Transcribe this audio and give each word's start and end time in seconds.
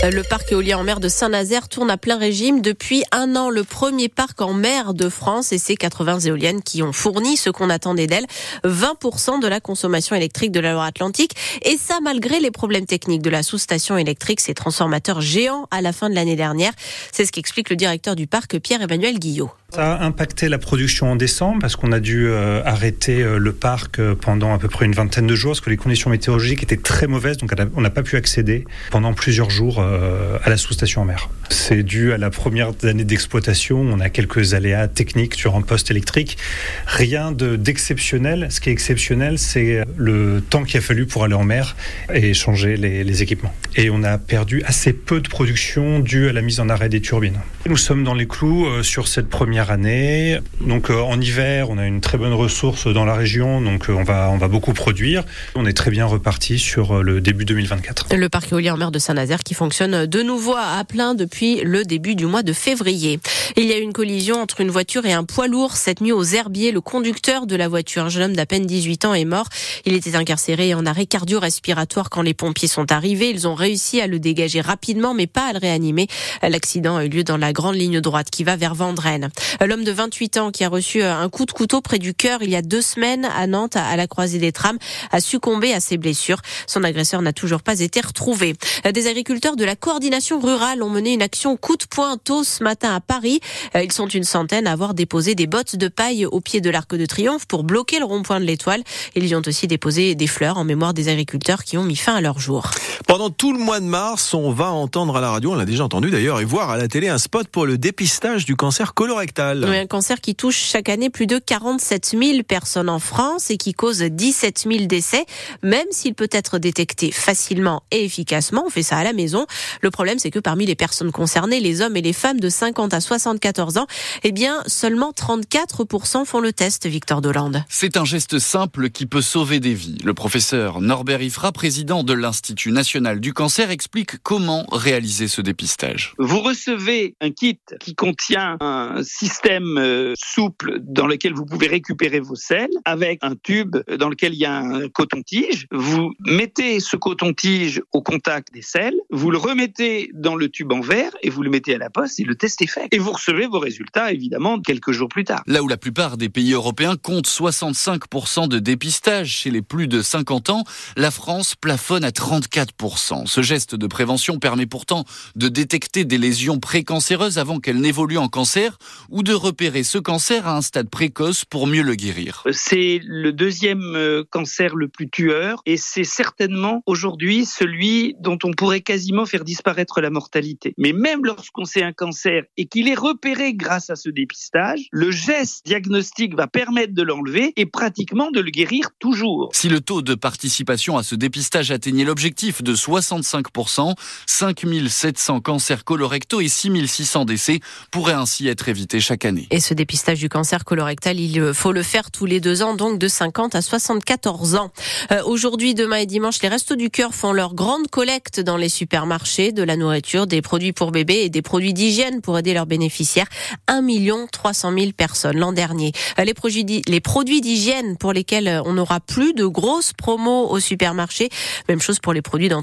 Le 0.00 0.22
parc 0.22 0.52
éolien 0.52 0.78
en 0.78 0.84
mer 0.84 1.00
de 1.00 1.08
Saint-Nazaire 1.08 1.68
tourne 1.68 1.90
à 1.90 1.96
plein 1.96 2.18
régime 2.18 2.62
depuis 2.62 3.02
un 3.10 3.34
an. 3.34 3.50
Le 3.50 3.64
premier 3.64 4.08
parc 4.08 4.40
en 4.40 4.54
mer 4.54 4.94
de 4.94 5.08
France 5.08 5.52
et 5.52 5.58
ses 5.58 5.74
80 5.74 6.20
éoliennes 6.20 6.62
qui 6.62 6.84
ont 6.84 6.92
fourni 6.92 7.36
ce 7.36 7.50
qu'on 7.50 7.68
attendait 7.68 8.06
d'elles, 8.06 8.26
20% 8.64 9.40
de 9.40 9.48
la 9.48 9.60
consommation 9.60 10.14
électrique 10.14 10.52
de 10.52 10.60
la 10.60 10.72
Loire-Atlantique. 10.72 11.32
Et 11.62 11.76
ça 11.76 11.98
malgré 12.00 12.38
les 12.38 12.52
problèmes 12.52 12.86
techniques 12.86 13.22
de 13.22 13.30
la 13.30 13.42
sous-station 13.42 13.98
électrique, 13.98 14.40
ces 14.40 14.54
transformateurs 14.54 15.20
géants 15.20 15.66
à 15.72 15.80
la 15.82 15.92
fin 15.92 16.08
de 16.08 16.14
l'année 16.14 16.36
dernière. 16.36 16.72
C'est 17.10 17.26
ce 17.26 17.32
qu'explique 17.32 17.68
le 17.68 17.76
directeur 17.76 18.14
du 18.14 18.28
parc, 18.28 18.56
Pierre-Emmanuel 18.60 19.18
Guillot. 19.18 19.50
Ça 19.70 19.96
a 19.96 20.02
impacté 20.02 20.48
la 20.48 20.56
production 20.56 21.12
en 21.12 21.16
décembre 21.16 21.58
parce 21.60 21.76
qu'on 21.76 21.92
a 21.92 22.00
dû 22.00 22.26
euh, 22.26 22.62
arrêter 22.64 23.22
euh, 23.22 23.36
le 23.36 23.52
parc 23.52 23.98
euh, 23.98 24.14
pendant 24.14 24.54
à 24.54 24.58
peu 24.58 24.66
près 24.66 24.86
une 24.86 24.94
vingtaine 24.94 25.26
de 25.26 25.34
jours 25.34 25.50
parce 25.50 25.60
que 25.60 25.68
les 25.68 25.76
conditions 25.76 26.08
météorologiques 26.08 26.62
étaient 26.62 26.78
très 26.78 27.06
mauvaises, 27.06 27.36
donc 27.36 27.52
on 27.76 27.82
n'a 27.82 27.90
pas 27.90 28.02
pu 28.02 28.16
accéder 28.16 28.64
pendant 28.90 29.12
plusieurs 29.12 29.50
jours 29.50 29.78
à 29.80 30.48
la 30.48 30.56
sous-station 30.56 31.02
en 31.02 31.04
mer. 31.04 31.28
C'est 31.50 31.82
dû 31.82 32.14
à 32.14 32.18
la 32.18 32.30
première 32.30 32.72
année 32.82 33.04
d'exploitation. 33.04 33.78
On 33.80 34.00
a 34.00 34.08
quelques 34.08 34.54
aléas 34.54 34.88
techniques 34.88 35.34
sur 35.34 35.54
un 35.54 35.60
poste 35.60 35.90
électrique. 35.90 36.38
Rien 36.86 37.32
d'exceptionnel. 37.32 38.48
Ce 38.50 38.60
qui 38.60 38.70
est 38.70 38.72
exceptionnel, 38.72 39.38
c'est 39.38 39.84
le 39.96 40.40
temps 40.40 40.64
qu'il 40.64 40.78
a 40.78 40.80
fallu 40.80 41.04
pour 41.04 41.24
aller 41.24 41.34
en 41.34 41.44
mer 41.44 41.76
et 42.12 42.32
changer 42.32 42.78
les, 42.78 43.04
les 43.04 43.22
équipements. 43.22 43.54
Et 43.76 43.90
on 43.90 44.02
a 44.02 44.16
perdu 44.16 44.62
assez 44.64 44.94
peu 44.94 45.20
de 45.20 45.28
production 45.28 46.00
dû 46.00 46.28
à 46.30 46.32
la 46.32 46.40
mise 46.40 46.58
en 46.58 46.70
arrêt 46.70 46.88
des 46.88 47.02
turbines. 47.02 47.38
Nous 47.66 47.76
sommes 47.76 48.04
dans 48.04 48.14
les 48.14 48.26
clous 48.26 48.82
sur 48.82 49.08
cette 49.08 49.28
première 49.28 49.57
année. 49.66 50.38
Donc 50.60 50.90
euh, 50.90 51.00
en 51.00 51.20
hiver, 51.20 51.68
on 51.70 51.78
a 51.78 51.86
une 51.86 52.00
très 52.00 52.18
bonne 52.18 52.32
ressource 52.32 52.86
dans 52.86 53.04
la 53.04 53.14
région, 53.14 53.60
donc 53.60 53.90
euh, 53.90 53.92
on 53.92 54.04
va 54.04 54.30
on 54.30 54.38
va 54.38 54.48
beaucoup 54.48 54.72
produire. 54.72 55.24
On 55.54 55.66
est 55.66 55.72
très 55.72 55.90
bien 55.90 56.06
reparti 56.06 56.58
sur 56.58 56.98
euh, 56.98 57.02
le 57.02 57.20
début 57.20 57.44
2024. 57.44 58.14
Le 58.14 58.28
parc 58.28 58.52
éolien 58.52 58.74
en 58.74 58.76
mer 58.76 58.90
de 58.90 58.98
Saint-Nazaire 58.98 59.40
qui 59.40 59.54
fonctionne 59.54 60.06
de 60.06 60.22
nouveau 60.22 60.54
à 60.54 60.82
plein 60.84 61.14
depuis 61.14 61.60
le 61.62 61.84
début 61.84 62.14
du 62.14 62.26
mois 62.26 62.42
de 62.42 62.52
février. 62.52 63.20
Il 63.56 63.64
y 63.64 63.72
a 63.72 63.78
eu 63.78 63.82
une 63.82 63.92
collision 63.92 64.40
entre 64.40 64.60
une 64.60 64.70
voiture 64.70 65.04
et 65.06 65.12
un 65.12 65.24
poids 65.24 65.48
lourd 65.48 65.76
cette 65.76 66.00
nuit 66.00 66.12
aux 66.12 66.24
Herbiers. 66.24 66.70
Le 66.70 66.80
conducteur 66.80 67.46
de 67.46 67.56
la 67.56 67.68
voiture, 67.68 68.04
un 68.04 68.08
jeune 68.08 68.30
homme 68.30 68.36
d'à 68.36 68.46
peine 68.46 68.66
18 68.66 69.06
ans, 69.06 69.14
est 69.14 69.24
mort. 69.24 69.48
Il 69.84 69.94
était 69.94 70.14
incarcéré 70.14 70.74
en 70.74 70.86
arrêt 70.86 71.06
cardio-respiratoire 71.06 72.10
quand 72.10 72.22
les 72.22 72.34
pompiers 72.34 72.68
sont 72.68 72.92
arrivés. 72.92 73.30
Ils 73.30 73.48
ont 73.48 73.54
réussi 73.54 74.00
à 74.00 74.06
le 74.06 74.18
dégager 74.18 74.60
rapidement, 74.60 75.14
mais 75.14 75.26
pas 75.26 75.48
à 75.48 75.52
le 75.52 75.58
réanimer. 75.58 76.06
L'accident 76.42 76.96
a 76.96 77.04
eu 77.04 77.08
lieu 77.08 77.24
dans 77.24 77.36
la 77.36 77.52
grande 77.52 77.74
ligne 77.74 78.00
droite 78.00 78.28
qui 78.30 78.44
va 78.44 78.56
vers 78.56 78.74
Vendrennes. 78.74 79.30
L'homme 79.64 79.84
de 79.84 79.92
28 79.92 80.36
ans 80.38 80.50
qui 80.50 80.64
a 80.64 80.68
reçu 80.68 81.02
euh, 81.02 81.14
un 81.14 81.28
coup 81.28 81.44
de 81.44 81.52
couteau 81.52 81.80
près 81.80 81.98
du 81.98 82.14
cœur 82.14 82.42
il 82.42 82.50
y 82.50 82.56
a 82.56 82.62
deux 82.62 82.80
semaines 82.80 83.24
à 83.24 83.46
Nantes, 83.46 83.76
à 83.76 83.96
la 83.96 84.06
croisée 84.06 84.38
des 84.38 84.52
trams, 84.52 84.78
a 85.10 85.20
succombé 85.20 85.72
à 85.72 85.80
ses 85.80 85.96
blessures. 85.96 86.40
Son 86.66 86.84
agresseur 86.84 87.22
n'a 87.22 87.32
toujours 87.32 87.62
pas 87.62 87.80
été 87.80 88.00
retrouvé. 88.00 88.54
Euh, 88.86 88.92
des 88.92 89.06
agriculteurs 89.06 89.56
de 89.56 89.64
la 89.64 89.76
coordination 89.76 90.40
rurale 90.40 90.82
ont 90.82 90.90
mené 90.90 91.12
une 91.12 91.22
action 91.22 91.56
coup 91.56 91.76
de 91.76 91.84
poing 91.84 92.16
tôt 92.18 92.44
ce 92.44 92.62
matin 92.62 92.94
à 92.94 93.00
Paris. 93.00 93.40
Euh, 93.74 93.82
ils 93.82 93.92
sont 93.92 94.08
une 94.08 94.24
centaine 94.24 94.66
à 94.66 94.72
avoir 94.72 94.94
déposé 94.94 95.34
des 95.34 95.46
bottes 95.46 95.76
de 95.76 95.88
paille 95.88 96.26
au 96.26 96.40
pied 96.40 96.60
de 96.60 96.70
l'Arc 96.70 96.94
de 96.94 97.06
Triomphe 97.06 97.46
pour 97.46 97.64
bloquer 97.64 97.98
le 97.98 98.04
rond-point 98.04 98.40
de 98.40 98.44
l'Étoile. 98.44 98.82
Ils 99.14 99.26
y 99.26 99.34
ont 99.34 99.42
aussi 99.46 99.66
déposé 99.66 100.14
des 100.14 100.26
fleurs 100.26 100.58
en 100.58 100.64
mémoire 100.64 100.94
des 100.94 101.08
agriculteurs 101.08 101.64
qui 101.64 101.76
ont 101.76 101.84
mis 101.84 101.96
fin 101.96 102.14
à 102.14 102.20
leur 102.20 102.38
jour. 102.38 102.70
Pendant 103.06 103.30
tout 103.30 103.52
le 103.52 103.58
mois 103.58 103.80
de 103.80 103.84
mars, 103.84 104.34
on 104.34 104.50
va 104.50 104.70
entendre 104.70 105.16
à 105.16 105.20
la 105.20 105.30
radio, 105.30 105.52
on 105.52 105.54
l'a 105.54 105.64
déjà 105.64 105.84
entendu 105.84 106.10
d'ailleurs, 106.10 106.40
et 106.40 106.44
voir 106.44 106.70
à 106.70 106.76
la 106.76 106.88
télé 106.88 107.08
un 107.08 107.18
spot 107.18 107.46
pour 107.48 107.64
le 107.64 107.78
dépistage 107.78 108.44
du 108.44 108.56
cancer 108.56 108.94
colorectal 108.94 109.64
un 109.64 109.86
cancer 109.86 110.20
qui 110.20 110.34
touche 110.34 110.56
chaque 110.56 110.88
année 110.88 111.08
plus 111.08 111.26
de 111.26 111.38
47 111.38 112.16
000 112.20 112.42
personnes 112.42 112.88
en 112.88 112.98
France 112.98 113.50
et 113.50 113.56
qui 113.56 113.72
cause 113.72 114.00
17 114.02 114.66
000 114.68 114.86
décès, 114.86 115.24
même 115.62 115.86
s'il 115.92 116.14
peut 116.14 116.28
être 116.32 116.58
détecté 116.58 117.12
facilement 117.12 117.84
et 117.92 118.04
efficacement. 118.04 118.64
On 118.66 118.70
fait 118.70 118.82
ça 118.82 118.96
à 118.96 119.04
la 119.04 119.12
maison. 119.12 119.46
Le 119.80 119.90
problème, 119.90 120.18
c'est 120.18 120.30
que 120.30 120.40
parmi 120.40 120.66
les 120.66 120.74
personnes 120.74 121.12
concernées, 121.12 121.60
les 121.60 121.80
hommes 121.80 121.96
et 121.96 122.02
les 122.02 122.12
femmes 122.12 122.40
de 122.40 122.48
50 122.48 122.92
à 122.94 123.00
74 123.00 123.78
ans, 123.78 123.86
eh 124.24 124.32
bien, 124.32 124.62
seulement 124.66 125.12
34% 125.12 126.24
font 126.24 126.40
le 126.40 126.52
test, 126.52 126.86
Victor 126.86 127.20
Dolande. 127.20 127.62
C'est 127.68 127.96
un 127.96 128.04
geste 128.04 128.38
simple 128.38 128.90
qui 128.90 129.06
peut 129.06 129.22
sauver 129.22 129.60
des 129.60 129.74
vies. 129.74 129.98
Le 130.04 130.14
professeur 130.14 130.80
Norbert 130.80 131.22
Ifra, 131.22 131.52
président 131.52 132.02
de 132.02 132.12
l'Institut 132.12 132.72
national 132.72 132.87
du 132.96 133.34
cancer, 133.34 133.70
explique 133.70 134.18
comment 134.22 134.64
réaliser 134.72 135.28
ce 135.28 135.42
dépistage. 135.42 136.14
Vous 136.18 136.40
recevez 136.40 137.16
un 137.20 137.30
kit 137.30 137.58
qui 137.80 137.94
contient 137.94 138.56
un 138.60 139.02
système 139.02 139.76
euh, 139.76 140.14
souple 140.16 140.78
dans 140.80 141.06
lequel 141.06 141.34
vous 141.34 141.44
pouvez 141.44 141.66
récupérer 141.66 142.20
vos 142.20 142.34
selles 142.34 142.70
avec 142.86 143.18
un 143.22 143.34
tube 143.36 143.76
dans 143.98 144.08
lequel 144.08 144.32
il 144.32 144.40
y 144.40 144.46
a 144.46 144.56
un 144.56 144.88
coton-tige. 144.88 145.66
Vous 145.70 146.12
mettez 146.20 146.80
ce 146.80 146.96
coton-tige 146.96 147.82
au 147.92 148.00
contact 148.00 148.54
des 148.54 148.62
selles, 148.62 148.96
vous 149.10 149.30
le 149.30 149.38
remettez 149.38 150.10
dans 150.14 150.34
le 150.34 150.48
tube 150.48 150.72
en 150.72 150.80
verre 150.80 151.12
et 151.22 151.28
vous 151.28 151.42
le 151.42 151.50
mettez 151.50 151.74
à 151.74 151.78
la 151.78 151.90
poste 151.90 152.20
et 152.20 152.24
le 152.24 152.36
test 152.36 152.62
est 152.62 152.66
fait. 152.66 152.88
Et 152.90 152.98
vous 152.98 153.12
recevez 153.12 153.46
vos 153.46 153.58
résultats 153.58 154.12
évidemment 154.12 154.60
quelques 154.60 154.92
jours 154.92 155.08
plus 155.08 155.24
tard. 155.24 155.42
Là 155.46 155.62
où 155.62 155.68
la 155.68 155.76
plupart 155.76 156.16
des 156.16 156.30
pays 156.30 156.52
européens 156.52 156.96
comptent 156.96 157.28
65% 157.28 158.48
de 158.48 158.58
dépistage 158.58 159.28
chez 159.28 159.50
les 159.50 159.62
plus 159.62 159.88
de 159.88 160.00
50 160.00 160.48
ans, 160.50 160.64
la 160.96 161.10
France 161.10 161.54
plafonne 161.54 162.04
à 162.04 162.10
34%. 162.10 162.77
Ce 163.26 163.42
geste 163.42 163.74
de 163.74 163.86
prévention 163.86 164.38
permet 164.38 164.66
pourtant 164.66 165.04
de 165.34 165.48
détecter 165.48 166.04
des 166.04 166.18
lésions 166.18 166.60
précancéreuses 166.60 167.38
avant 167.38 167.58
qu'elles 167.58 167.80
n'évoluent 167.80 168.18
en 168.18 168.28
cancer 168.28 168.78
ou 169.10 169.22
de 169.22 169.32
repérer 169.32 169.82
ce 169.82 169.98
cancer 169.98 170.46
à 170.46 170.56
un 170.56 170.62
stade 170.62 170.88
précoce 170.88 171.44
pour 171.44 171.66
mieux 171.66 171.82
le 171.82 171.94
guérir. 171.94 172.44
C'est 172.52 173.00
le 173.04 173.32
deuxième 173.32 173.96
euh, 173.96 174.22
cancer 174.30 174.76
le 174.76 174.88
plus 174.88 175.10
tueur 175.10 175.60
et 175.66 175.76
c'est 175.76 176.04
certainement 176.04 176.82
aujourd'hui 176.86 177.44
celui 177.44 178.14
dont 178.20 178.38
on 178.44 178.52
pourrait 178.52 178.80
quasiment 178.80 179.26
faire 179.26 179.44
disparaître 179.44 180.00
la 180.00 180.10
mortalité. 180.10 180.74
Mais 180.78 180.92
même 180.92 181.24
lorsqu'on 181.24 181.64
sait 181.64 181.82
un 181.82 181.92
cancer 181.92 182.44
et 182.56 182.66
qu'il 182.66 182.88
est 182.88 182.94
repéré 182.94 183.54
grâce 183.54 183.90
à 183.90 183.96
ce 183.96 184.08
dépistage, 184.08 184.88
le 184.92 185.10
geste 185.10 185.66
diagnostique 185.66 186.36
va 186.36 186.46
permettre 186.46 186.94
de 186.94 187.02
l'enlever 187.02 187.52
et 187.56 187.66
pratiquement 187.66 188.30
de 188.30 188.40
le 188.40 188.50
guérir 188.50 188.90
toujours. 188.98 189.50
Si 189.52 189.68
le 189.68 189.80
taux 189.80 190.02
de 190.02 190.14
participation 190.14 190.96
à 190.96 191.02
ce 191.02 191.14
dépistage 191.14 191.70
atteignait 191.70 192.04
l'objectif 192.04 192.62
de 192.68 192.76
65%, 192.76 193.94
5700 194.26 195.40
cancers 195.40 195.84
colorectaux 195.84 196.40
et 196.40 196.48
6600 196.48 197.24
décès 197.24 197.60
pourraient 197.90 198.12
ainsi 198.12 198.46
être 198.48 198.68
évités 198.68 199.00
chaque 199.00 199.24
année. 199.24 199.46
Et 199.50 199.60
ce 199.60 199.72
dépistage 199.72 200.18
du 200.18 200.28
cancer 200.28 200.64
colorectal, 200.64 201.18
il 201.18 201.54
faut 201.54 201.72
le 201.72 201.82
faire 201.82 202.10
tous 202.10 202.26
les 202.26 202.40
deux 202.40 202.62
ans, 202.62 202.74
donc 202.74 202.98
de 202.98 203.08
50 203.08 203.54
à 203.54 203.62
74 203.62 204.54
ans. 204.56 204.70
Euh, 205.12 205.22
Aujourd'hui, 205.24 205.74
demain 205.74 205.96
et 205.96 206.06
dimanche, 206.06 206.42
les 206.42 206.48
Restos 206.48 206.76
du 206.76 206.90
Cœur 206.90 207.14
font 207.14 207.32
leur 207.32 207.54
grande 207.54 207.88
collecte 207.88 208.40
dans 208.40 208.56
les 208.56 208.68
supermarchés 208.68 209.52
de 209.52 209.62
la 209.62 209.76
nourriture, 209.76 210.26
des 210.26 210.42
produits 210.42 210.72
pour 210.72 210.90
bébés 210.90 211.22
et 211.22 211.30
des 211.30 211.42
produits 211.42 211.72
d'hygiène 211.72 212.20
pour 212.20 212.38
aider 212.38 212.52
leurs 212.52 212.66
bénéficiaires. 212.66 213.28
1 213.68 213.82
300 214.30 214.72
000 214.72 214.92
personnes 214.92 215.38
l'an 215.38 215.52
dernier. 215.52 215.92
Euh, 216.18 216.24
les 216.24 216.34
produits, 216.34 216.82
les 216.86 217.00
produits 217.00 217.40
d'hygiène 217.40 217.96
pour 217.96 218.12
lesquels 218.12 218.48
euh, 218.48 218.62
on 218.64 218.74
n'aura 218.74 219.00
plus 219.00 219.32
de 219.32 219.46
grosses 219.46 219.92
promos 219.92 220.48
au 220.50 220.60
supermarché. 220.60 221.30
Même 221.68 221.80
chose 221.80 221.98
pour 221.98 222.12
les 222.12 222.22
produits 222.22 222.48
d'entretien, 222.48 222.57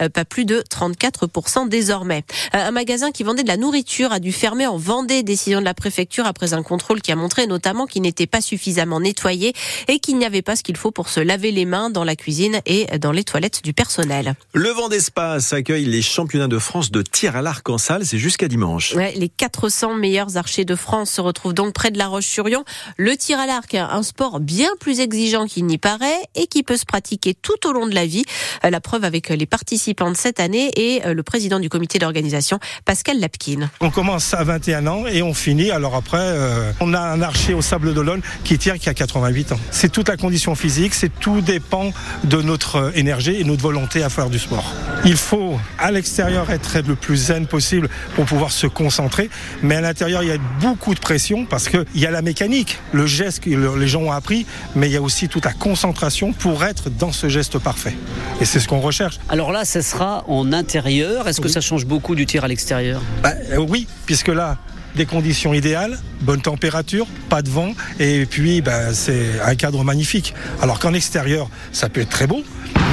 euh, 0.00 0.08
pas 0.08 0.24
plus 0.24 0.44
de 0.44 0.62
34% 0.70 1.68
désormais. 1.68 2.24
Un 2.52 2.70
magasin 2.70 3.10
qui 3.10 3.22
vendait 3.22 3.42
de 3.42 3.48
la 3.48 3.56
nourriture 3.56 4.12
a 4.12 4.20
dû 4.20 4.32
fermer 4.32 4.66
en 4.66 4.76
Vendée, 4.76 5.22
décision 5.22 5.60
de 5.60 5.64
la 5.64 5.74
préfecture 5.74 6.26
après 6.26 6.52
un 6.52 6.62
contrôle 6.62 7.00
qui 7.00 7.12
a 7.12 7.16
montré 7.16 7.46
notamment 7.46 7.86
qu'il 7.86 8.02
n'était 8.02 8.26
pas 8.26 8.40
suffisamment 8.40 9.00
nettoyé 9.00 9.52
et 9.88 9.98
qu'il 9.98 10.18
n'y 10.18 10.24
avait 10.24 10.42
pas 10.42 10.56
ce 10.56 10.62
qu'il 10.62 10.76
faut 10.76 10.90
pour 10.90 11.08
se 11.08 11.20
laver 11.20 11.50
les 11.50 11.64
mains 11.64 11.90
dans 11.90 12.04
la 12.04 12.16
cuisine 12.16 12.60
et 12.66 12.86
dans 12.98 13.12
les 13.12 13.24
toilettes 13.24 13.62
du 13.62 13.72
personnel. 13.72 14.34
Le 14.52 14.68
vent 14.70 14.88
d'espace 14.88 15.52
accueille 15.52 15.84
les 15.84 16.02
championnats 16.02 16.48
de 16.48 16.58
France 16.58 16.90
de 16.90 17.02
tir 17.02 17.36
à 17.36 17.42
l'arc 17.42 17.68
en 17.68 17.78
salle, 17.78 18.04
c'est 18.04 18.18
jusqu'à 18.18 18.48
dimanche. 18.48 18.94
Ouais, 18.94 19.12
les 19.16 19.28
400 19.28 19.94
meilleurs 19.94 20.36
archers 20.36 20.64
de 20.64 20.74
France 20.74 21.10
se 21.10 21.20
retrouvent 21.20 21.54
donc 21.54 21.72
près 21.72 21.90
de 21.90 21.98
la 21.98 22.08
Roche-sur-Yon. 22.08 22.64
Le 22.96 23.16
tir 23.16 23.38
à 23.38 23.46
l'arc, 23.46 23.74
un 23.74 24.02
sport 24.02 24.40
bien 24.40 24.70
plus 24.80 25.00
exigeant 25.00 25.46
qu'il 25.46 25.66
n'y 25.66 25.78
paraît 25.78 26.18
et 26.34 26.46
qui 26.46 26.62
peut 26.62 26.76
se 26.76 26.84
pratiquer 26.84 27.34
tout 27.34 27.66
au 27.66 27.72
long 27.72 27.86
de 27.86 27.94
la 27.94 28.06
vie. 28.06 28.24
La 28.62 28.80
preuve 28.80 29.04
avec 29.04 29.23
les 29.30 29.46
participants 29.46 30.10
de 30.10 30.16
cette 30.16 30.40
année 30.40 30.70
et 30.76 31.02
le 31.12 31.22
président 31.22 31.60
du 31.60 31.68
comité 31.68 31.98
d'organisation, 31.98 32.58
Pascal 32.84 33.20
Lapkin. 33.20 33.70
On 33.80 33.90
commence 33.90 34.34
à 34.34 34.44
21 34.44 34.86
ans 34.86 35.06
et 35.06 35.22
on 35.22 35.34
finit 35.34 35.70
alors 35.70 35.94
après, 35.94 36.18
euh, 36.20 36.72
on 36.80 36.94
a 36.94 37.00
un 37.00 37.22
archer 37.22 37.54
au 37.54 37.62
Sable 37.62 37.94
d'Olonne 37.94 38.22
qui 38.44 38.58
tire 38.58 38.78
qui 38.78 38.88
a 38.88 38.94
88 38.94 39.52
ans. 39.52 39.60
C'est 39.70 39.90
toute 39.90 40.08
la 40.08 40.16
condition 40.16 40.54
physique, 40.54 40.94
c'est 40.94 41.10
tout 41.20 41.40
dépend 41.40 41.92
de 42.24 42.42
notre 42.42 42.92
énergie 42.96 43.36
et 43.36 43.44
notre 43.44 43.62
volonté 43.62 44.02
à 44.02 44.08
faire 44.08 44.30
du 44.30 44.38
sport. 44.38 44.72
Il 45.06 45.16
faut 45.16 45.58
à 45.78 45.90
l'extérieur 45.90 46.50
être 46.50 46.78
le 46.86 46.94
plus 46.94 47.16
zen 47.26 47.46
possible 47.46 47.90
pour 48.14 48.24
pouvoir 48.24 48.50
se 48.52 48.66
concentrer, 48.66 49.28
mais 49.62 49.76
à 49.76 49.80
l'intérieur 49.82 50.22
il 50.22 50.30
y 50.30 50.32
a 50.32 50.38
beaucoup 50.60 50.94
de 50.94 51.00
pression 51.00 51.44
parce 51.44 51.68
qu'il 51.68 51.84
y 51.94 52.06
a 52.06 52.10
la 52.10 52.22
mécanique, 52.22 52.78
le 52.92 53.06
geste 53.06 53.40
que 53.40 53.50
les 53.50 53.88
gens 53.88 54.00
ont 54.00 54.12
appris, 54.12 54.46
mais 54.74 54.88
il 54.88 54.92
y 54.92 54.96
a 54.96 55.02
aussi 55.02 55.28
toute 55.28 55.44
la 55.44 55.52
concentration 55.52 56.32
pour 56.32 56.64
être 56.64 56.88
dans 56.88 57.12
ce 57.12 57.28
geste 57.28 57.58
parfait. 57.58 57.94
Et 58.40 58.46
c'est 58.46 58.60
ce 58.60 58.66
qu'on 58.68 58.80
recherche. 58.80 59.20
Alors 59.28 59.52
là, 59.52 59.66
ce 59.66 59.82
sera 59.82 60.24
en 60.26 60.52
intérieur. 60.54 61.28
Est-ce 61.28 61.40
que 61.40 61.48
ça 61.48 61.60
change 61.60 61.84
beaucoup 61.84 62.14
du 62.14 62.24
tir 62.24 62.44
à 62.44 62.48
l'extérieur? 62.48 63.02
Bah, 63.22 63.32
euh, 63.50 63.58
Oui, 63.58 63.86
puisque 64.06 64.28
là, 64.28 64.56
des 64.94 65.06
conditions 65.06 65.52
idéales, 65.52 65.98
bonne 66.24 66.40
température, 66.40 67.06
pas 67.28 67.42
de 67.42 67.50
vent, 67.50 67.74
et 68.00 68.26
puis 68.26 68.60
ben, 68.62 68.92
c'est 68.92 69.40
un 69.44 69.54
cadre 69.54 69.84
magnifique. 69.84 70.34
Alors 70.60 70.78
qu'en 70.78 70.94
extérieur, 70.94 71.48
ça 71.72 71.88
peut 71.88 72.00
être 72.00 72.10
très 72.10 72.26
beau, 72.26 72.42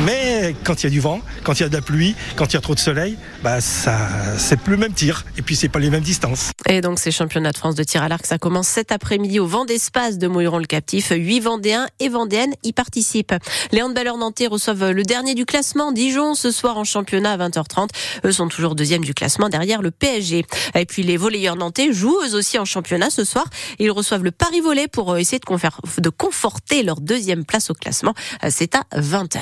mais 0.06 0.56
quand 0.64 0.82
il 0.82 0.86
y 0.86 0.88
a 0.88 0.90
du 0.90 1.00
vent, 1.00 1.22
quand 1.44 1.60
il 1.60 1.64
y 1.64 1.66
a 1.66 1.70
de 1.70 1.76
la 1.76 1.82
pluie, 1.82 2.16
quand 2.36 2.46
il 2.46 2.54
y 2.54 2.58
a 2.58 2.62
trop 2.62 2.74
de 2.74 2.80
soleil, 2.80 3.18
bah 3.44 3.62
ça, 3.62 3.98
c'est 4.38 4.60
plus 4.60 4.74
le 4.74 4.80
même 4.80 4.94
tir. 4.94 5.26
Et 5.38 5.42
puis 5.42 5.56
c'est 5.56 5.70
pas 5.70 5.80
les 5.80 5.90
mêmes 5.90 6.02
distances. 6.02 6.52
Et 6.68 6.82
donc 6.82 7.00
ces 7.00 7.12
championnats 7.12 7.52
de 7.52 7.58
France 7.58 7.76
de 7.76 7.84
tir 7.84 8.02
à 8.02 8.10
l'arc, 8.10 8.26
ça 8.26 8.38
commence 8.38 8.68
cet 8.68 8.92
après-midi 8.92 9.40
au 9.40 9.46
vent 9.46 9.66
d'espace 9.66 10.18
de 10.18 10.28
Moiron-le-Captif. 10.28 11.12
Huit 11.16 11.40
Vendéens 11.40 11.88
et 12.00 12.10
Vendéennes 12.10 12.54
y 12.64 12.74
participent. 12.74 13.36
Les 13.72 13.82
handballeurs 13.82 14.18
nantais 14.18 14.48
reçoivent 14.48 14.92
le 14.92 15.04
dernier 15.04 15.36
du 15.36 15.46
classement, 15.46 15.92
Dijon, 15.92 16.34
ce 16.34 16.52
soir 16.52 16.78
en 16.78 16.84
championnat 16.84 17.34
à 17.34 17.38
20h30. 17.38 17.90
Eux 18.26 18.32
sont 18.32 18.48
toujours 18.48 18.76
deuxième 18.76 19.04
du 19.04 19.14
classement 19.14 19.50
derrière 19.50 19.82
le 19.82 19.92
PSG. 19.92 20.46
Et 20.76 20.86
puis 20.86 21.04
les 21.04 21.18
volleyeurs 21.18 21.56
nantais 21.56 21.94
jouent 21.94 22.20
eux 22.26 22.36
aussi 22.36 22.58
en 22.58 22.66
championnat 22.66 23.10
ce 23.10 23.21
soir. 23.24 23.46
Ils 23.80 23.92
reçoivent 23.92 24.24
le 24.24 24.32
Paris 24.32 24.62
Volley 24.62 24.88
pour 24.88 25.18
essayer 25.18 25.40
de 25.40 26.10
conforter 26.10 26.84
leur 26.84 27.02
deuxième 27.02 27.46
place 27.46 27.70
au 27.70 27.74
classement. 27.74 28.14
C'est 28.50 28.76
à 28.76 28.84
20h. 28.94 29.40